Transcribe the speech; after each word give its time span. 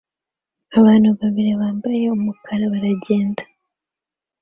Abantu 0.77 1.07
babiri 1.19 1.51
bambaye 1.59 2.03
umukara 2.17 2.65
baragenda 2.73 3.43